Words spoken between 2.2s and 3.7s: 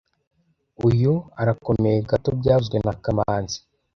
byavuzwe na kamanzi